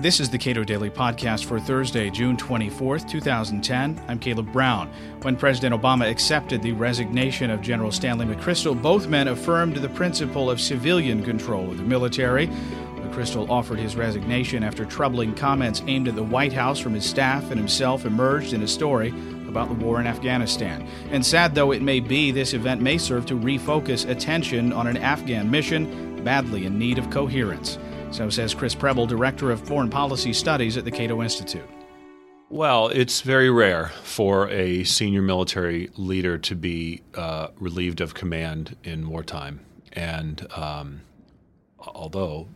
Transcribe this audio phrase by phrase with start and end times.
[0.00, 4.00] This is the Cato Daily Podcast for Thursday, June 24th, 2010.
[4.06, 4.88] I'm Caleb Brown.
[5.22, 10.52] When President Obama accepted the resignation of General Stanley McChrystal, both men affirmed the principle
[10.52, 12.46] of civilian control of the military.
[12.46, 17.50] McChrystal offered his resignation after troubling comments aimed at the White House from his staff
[17.50, 19.08] and himself emerged in a story
[19.48, 20.86] about the war in Afghanistan.
[21.10, 24.96] And sad though it may be, this event may serve to refocus attention on an
[24.96, 27.78] Afghan mission badly in need of coherence.
[28.10, 31.68] So says Chris Preble, Director of Foreign Policy Studies at the Cato Institute.
[32.50, 38.76] Well, it's very rare for a senior military leader to be uh, relieved of command
[38.82, 39.60] in wartime.
[39.92, 41.02] And um,
[41.78, 42.48] although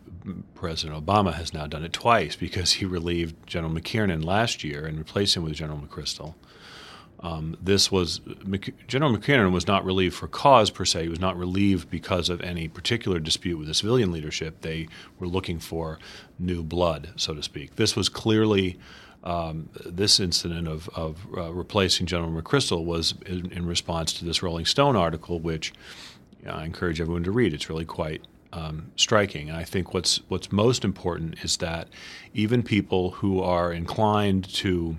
[0.54, 4.98] President Obama has now done it twice because he relieved General McKiernan last year and
[4.98, 6.34] replaced him with General McChrystal.
[7.22, 8.20] Um, this was
[8.88, 11.04] General McKiernan was not relieved for cause per se.
[11.04, 14.60] He was not relieved because of any particular dispute with the civilian leadership.
[14.62, 14.88] They
[15.20, 15.98] were looking for
[16.38, 17.76] new blood, so to speak.
[17.76, 18.78] This was clearly
[19.22, 24.42] um, this incident of, of uh, replacing General McChrystal was in, in, response to this
[24.42, 25.72] Rolling Stone article, which
[26.44, 27.52] know, I encourage everyone to read.
[27.54, 29.48] It's really quite um, striking.
[29.48, 31.88] And I think what's what's most important is that
[32.34, 34.96] even people who are inclined to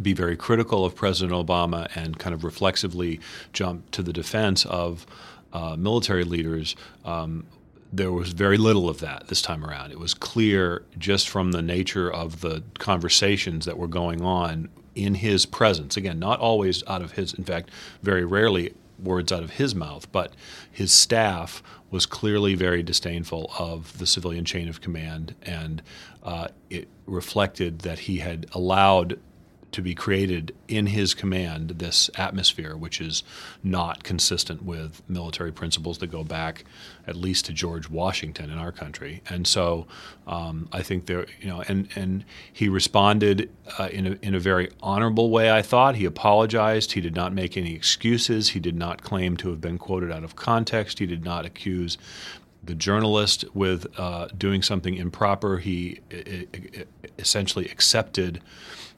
[0.00, 3.20] be very critical of President Obama and kind of reflexively
[3.52, 5.06] jump to the defense of
[5.52, 6.74] uh, military leaders.
[7.04, 7.44] Um,
[7.92, 9.92] there was very little of that this time around.
[9.92, 15.16] It was clear just from the nature of the conversations that were going on in
[15.16, 15.96] his presence.
[15.96, 17.70] Again, not always out of his, in fact,
[18.02, 20.32] very rarely words out of his mouth, but
[20.70, 25.82] his staff was clearly very disdainful of the civilian chain of command, and
[26.22, 29.18] uh, it reflected that he had allowed
[29.72, 33.22] to be created in his command this atmosphere, which is
[33.62, 36.64] not consistent with military principles that go back
[37.06, 39.22] at least to George Washington in our country.
[39.28, 39.86] And so
[40.26, 44.40] um, I think there, you know, and and he responded uh, in a in a
[44.40, 45.50] very honorable way.
[45.50, 46.92] I thought he apologized.
[46.92, 48.50] He did not make any excuses.
[48.50, 50.98] He did not claim to have been quoted out of context.
[50.98, 51.98] He did not accuse
[52.62, 55.58] the journalist with uh, doing something improper.
[55.58, 56.00] He
[57.18, 58.40] essentially accepted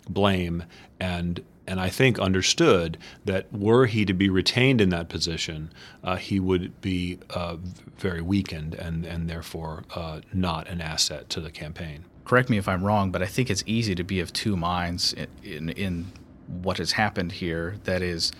[0.09, 0.65] blame
[1.01, 6.17] and and I think understood that were he to be retained in that position, uh,
[6.17, 7.57] he would be uh,
[7.97, 12.05] very weakened and and therefore uh, not an asset to the campaign.
[12.25, 15.13] Correct me if I'm wrong, but I think it's easy to be of two minds
[15.13, 16.13] in, in, in
[16.63, 17.77] what has happened here.
[17.85, 18.33] That is,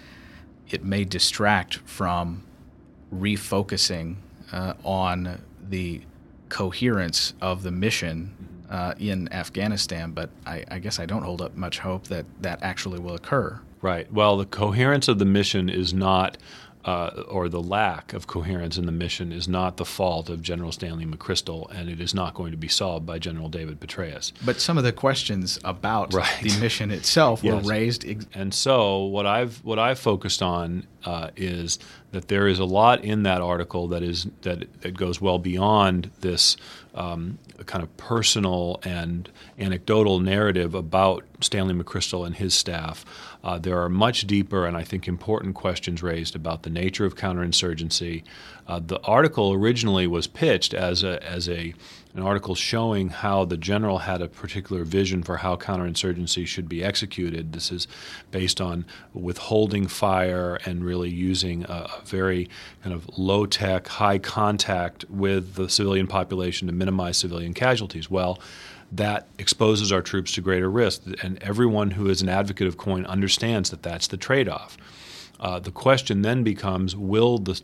[0.71, 2.45] it may distract from
[3.15, 4.17] refocusing
[4.53, 6.03] uh, on the
[6.49, 8.35] coherence of the mission
[8.71, 12.63] uh, in Afghanistan, but I, I, guess I don't hold up much hope that that
[12.63, 13.61] actually will occur.
[13.83, 14.11] Right.
[14.13, 16.39] Well, the coherence of the mission is not
[16.85, 20.71] uh, or the lack of coherence in the mission is not the fault of General
[20.71, 24.33] Stanley McChrystal, and it is not going to be solved by General David Petraeus.
[24.45, 26.43] But some of the questions about right.
[26.43, 27.55] the mission itself yes.
[27.55, 28.07] were raised.
[28.07, 31.79] Ex- and so, what I've what I've focused on uh, is
[32.15, 36.11] that there is a lot in that article that is that that goes well beyond
[36.21, 36.57] this
[36.95, 43.05] um, kind of personal and anecdotal narrative about Stanley McChrystal and his staff.
[43.43, 47.17] Uh, there are much deeper and I think important questions raised about the nature of
[47.17, 48.23] counterinsurgency.
[48.69, 51.75] Uh, the article originally was pitched as a as a
[52.15, 56.83] an article showing how the general had a particular vision for how counterinsurgency should be
[56.83, 57.53] executed.
[57.53, 57.89] This is
[58.31, 62.49] based on withholding fire and really using a, a very
[62.83, 68.09] kind of low tech, high contact with the civilian population to minimize civilian casualties.
[68.09, 68.39] Well,
[68.93, 71.03] that exposes our troops to greater risk.
[71.23, 74.77] And everyone who is an advocate of COIN understands that that's the trade off.
[75.45, 77.61] Uh, the question then becomes will the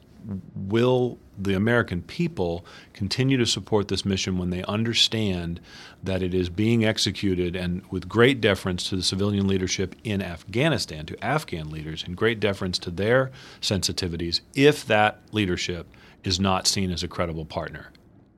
[0.54, 5.58] will the American people continue to support this mission when they understand
[6.02, 11.06] that it is being executed and with great deference to the civilian leadership in Afghanistan,
[11.06, 13.30] to Afghan leaders, and great deference to their
[13.62, 15.86] sensitivities if that leadership
[16.22, 17.90] is not seen as a credible partner?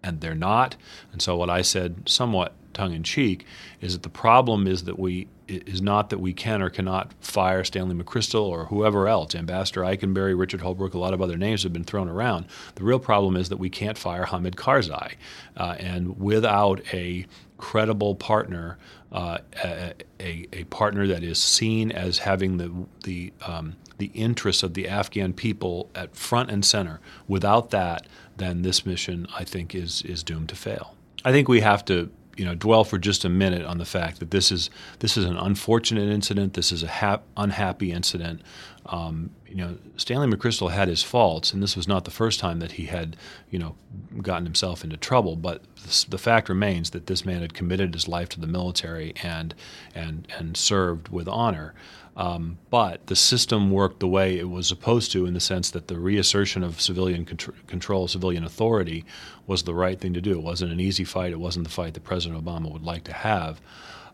[0.04, 0.76] And they're not.
[1.10, 3.47] And so, what I said somewhat tongue in cheek,
[3.80, 7.65] is that the problem is that we is not that we can or cannot fire
[7.65, 11.72] Stanley McChrystal or whoever else, Ambassador Eikenberry, Richard Holbrooke, a lot of other names have
[11.72, 12.47] been thrown around.
[12.77, 15.15] The real problem is that we can't fire Hamid Karzai,
[15.57, 17.27] uh, and without a
[17.59, 18.78] credible partner,
[19.13, 22.72] uh, a, a, a, partner that is seen as having the
[23.04, 26.98] the um, the interests of the Afghan people at front and center.
[27.28, 30.97] Without that, then this mission, I think, is is doomed to fail.
[31.25, 34.18] I think we have to you know dwell for just a minute on the fact
[34.20, 34.70] that this is
[35.00, 36.54] this is an unfortunate incident.
[36.54, 38.42] This is a hap- unhappy incident.
[38.86, 42.59] Um, you know, Stanley McChrystal had his faults, and this was not the first time
[42.60, 43.16] that he had,
[43.51, 43.77] you know,
[44.22, 45.37] gotten himself into trouble.
[45.37, 45.63] But
[46.09, 49.54] the fact remains that this man had committed his life to the military and
[49.95, 51.75] and and served with honor.
[52.16, 55.89] Um, but the system worked the way it was supposed to, in the sense that
[55.89, 59.04] the reassertion of civilian control, civilian authority,
[59.47, 60.33] was the right thing to do.
[60.33, 61.33] It wasn't an easy fight.
[61.33, 63.60] It wasn't the fight that President Obama would like to have.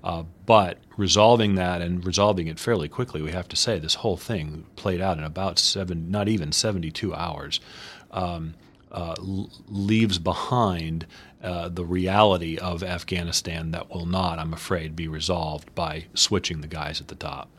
[0.03, 4.17] Uh, but resolving that and resolving it fairly quickly, we have to say this whole
[4.17, 7.61] thing played out in about seven, not even 72 hours.
[8.11, 8.55] Um,
[8.91, 9.15] uh,
[9.67, 11.07] leaves behind
[11.43, 16.69] uh, the reality of Afghanistan that will not, I'm afraid, be resolved by switching the
[16.69, 17.51] guys at the top.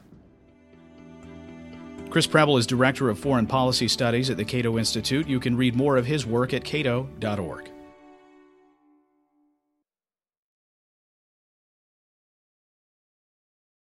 [2.10, 5.28] Chris Preble is Director of Foreign Policy Studies at the Cato Institute.
[5.28, 7.70] You can read more of his work at cato.org.